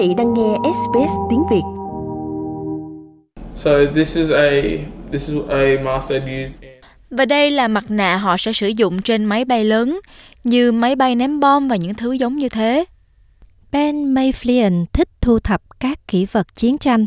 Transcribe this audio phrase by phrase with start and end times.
[0.00, 1.62] vị đang nghe SBS tiếng Việt.
[3.56, 4.50] So this is a
[5.12, 6.70] this is a mask I'd use in
[7.10, 10.00] Và đây là mặt nạ họ sẽ sử dụng trên máy bay lớn,
[10.44, 12.84] như máy bay ném bom và những thứ giống như thế.
[13.72, 17.06] Ben Mayflian thích thu thập các kỷ vật chiến tranh.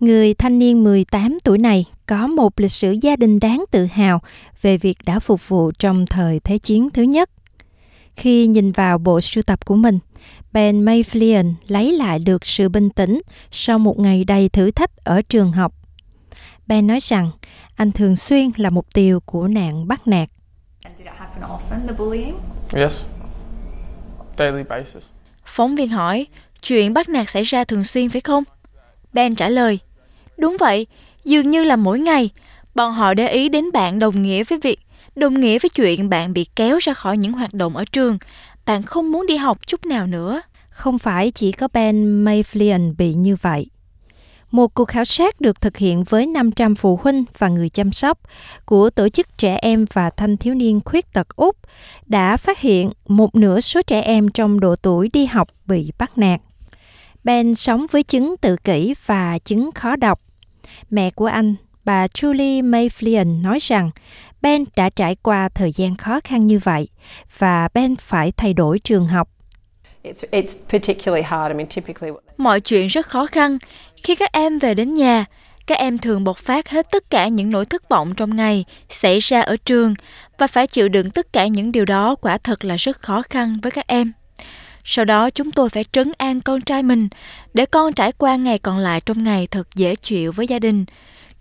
[0.00, 4.20] Người thanh niên 18 tuổi này có một lịch sử gia đình đáng tự hào
[4.62, 7.30] về việc đã phục vụ trong thời Thế chiến thứ nhất.
[8.16, 9.98] Khi nhìn vào bộ sưu tập của mình,
[10.52, 15.22] Ben Mayflian lấy lại được sự bình tĩnh sau một ngày đầy thử thách ở
[15.22, 15.74] trường học.
[16.66, 17.30] Ben nói rằng
[17.76, 20.28] anh thường xuyên là mục tiêu của nạn bắt nạt.
[20.82, 22.34] And did it happen often, the bullying?
[22.72, 23.04] yes
[24.38, 25.04] daily basis.
[25.44, 26.26] Phóng viên hỏi,
[26.62, 28.44] chuyện bắt nạt xảy ra thường xuyên phải không?
[29.12, 29.78] Ben trả lời,
[30.36, 30.86] đúng vậy,
[31.24, 32.30] dường như là mỗi ngày,
[32.74, 34.80] bọn họ để ý đến bạn đồng nghĩa với việc,
[35.14, 38.18] đồng nghĩa với chuyện bạn bị kéo ra khỏi những hoạt động ở trường,
[38.66, 40.42] bạn không muốn đi học chút nào nữa.
[40.70, 43.66] Không phải chỉ có Ben Mayflian bị như vậy.
[44.50, 48.18] Một cuộc khảo sát được thực hiện với 500 phụ huynh và người chăm sóc
[48.64, 51.56] của Tổ chức Trẻ Em và Thanh Thiếu Niên Khuyết tật Úc
[52.06, 56.18] đã phát hiện một nửa số trẻ em trong độ tuổi đi học bị bắt
[56.18, 56.40] nạt.
[57.24, 60.20] Ben sống với chứng tự kỷ và chứng khó đọc.
[60.90, 63.90] Mẹ của anh, bà Julie Mayflian nói rằng
[64.42, 66.88] Ben đã trải qua thời gian khó khăn như vậy
[67.38, 69.28] và Ben phải thay đổi trường học.
[70.04, 71.48] It's, it's particularly hard.
[71.48, 73.58] I mean, typically, Mọi chuyện rất khó khăn.
[74.02, 75.24] Khi các em về đến nhà,
[75.66, 79.18] các em thường bộc phát hết tất cả những nỗi thất vọng trong ngày xảy
[79.18, 79.94] ra ở trường
[80.38, 83.58] và phải chịu đựng tất cả những điều đó quả thật là rất khó khăn
[83.62, 84.12] với các em.
[84.84, 87.08] Sau đó chúng tôi phải trấn an con trai mình
[87.54, 90.84] để con trải qua ngày còn lại trong ngày thật dễ chịu với gia đình.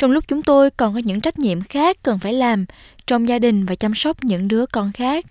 [0.02, 2.66] Trong lúc chúng tôi còn có những trách nhiệm khác cần phải làm
[3.08, 5.26] trong gia đình và chăm sóc những đứa con khác.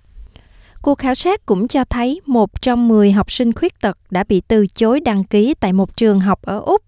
[0.82, 4.40] Cuộc khảo sát cũng cho thấy một trong 10 học sinh khuyết tật đã bị
[4.48, 6.82] từ chối đăng ký tại một trường học ở Úc,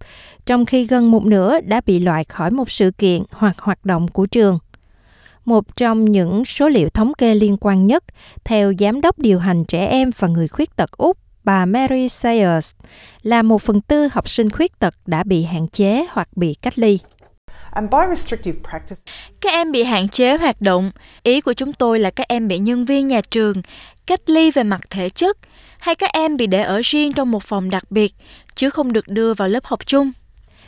[0.47, 4.09] trong khi gần một nửa đã bị loại khỏi một sự kiện hoặc hoạt động
[4.09, 4.59] của trường.
[5.45, 8.05] Một trong những số liệu thống kê liên quan nhất,
[8.45, 12.73] theo Giám đốc điều hành trẻ em và người khuyết tật Úc, bà Mary Sayers,
[13.23, 16.79] là một phần tư học sinh khuyết tật đã bị hạn chế hoặc bị cách
[16.79, 16.99] ly.
[19.41, 20.91] Các em bị hạn chế hoạt động.
[21.23, 23.63] Ý của chúng tôi là các em bị nhân viên nhà trường
[24.07, 25.39] cách ly về mặt thể chất
[25.81, 28.15] hay các em bị để ở riêng trong một phòng đặc biệt
[28.55, 30.13] chứ không được đưa vào lớp học chung.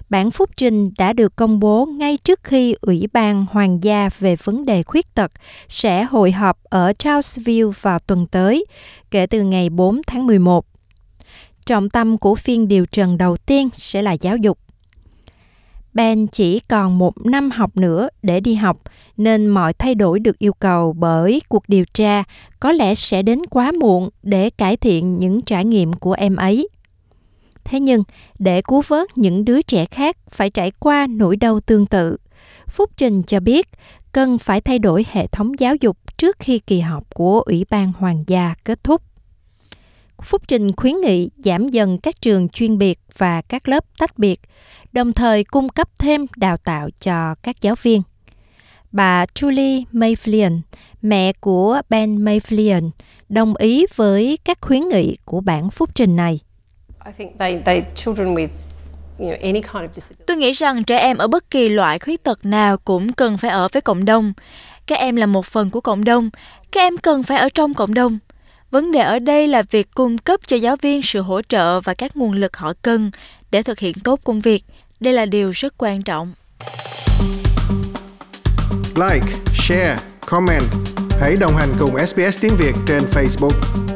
[0.09, 4.37] Bản phúc trình đã được công bố ngay trước khi Ủy ban Hoàng gia về
[4.37, 5.33] vấn đề khuyết tật
[5.69, 8.65] sẽ hội họp ở Charlesville vào tuần tới,
[9.11, 10.67] kể từ ngày 4 tháng 11.
[11.67, 14.59] Trọng tâm của phiên điều trần đầu tiên sẽ là giáo dục.
[15.94, 18.77] Ben chỉ còn một năm học nữa để đi học,
[19.16, 22.25] nên mọi thay đổi được yêu cầu bởi cuộc điều tra
[22.60, 26.69] có lẽ sẽ đến quá muộn để cải thiện những trải nghiệm của em ấy.
[27.65, 28.03] Thế nhưng,
[28.38, 32.16] để cứu vớt những đứa trẻ khác phải trải qua nỗi đau tương tự,
[32.69, 33.69] Phúc Trình cho biết
[34.12, 37.93] cần phải thay đổi hệ thống giáo dục trước khi kỳ họp của Ủy ban
[37.93, 39.03] Hoàng gia kết thúc.
[40.25, 44.41] Phúc Trình khuyến nghị giảm dần các trường chuyên biệt và các lớp tách biệt,
[44.93, 48.03] đồng thời cung cấp thêm đào tạo cho các giáo viên.
[48.93, 50.61] Bà Julie Mayflian,
[51.03, 52.91] mẹ của Ben Mayflian,
[53.29, 56.41] đồng ý với các khuyến nghị của bản phúc trình này.
[57.06, 58.49] I think they, they children with
[59.19, 60.25] you know any kind of disability.
[60.27, 63.51] Tôi nghĩ rằng trẻ em ở bất kỳ loại khuyết tật nào cũng cần phải
[63.51, 64.33] ở với cộng đồng.
[64.87, 66.31] Các em là một phần của cộng đồng,
[66.73, 68.19] các em cần phải ở trong cộng đồng.
[68.75, 71.95] Vấn đề ở đây là việc cung cấp cho giáo viên sự hỗ trợ và
[71.95, 73.11] các nguồn lực họ cần
[73.51, 74.65] để thực hiện tốt công việc.
[75.01, 76.33] Đây là điều rất quan trọng.
[78.97, 79.97] Like, share,
[80.27, 80.62] comment.
[81.21, 83.94] Hãy đồng hành cùng SBS tiếng Việt trên Facebook.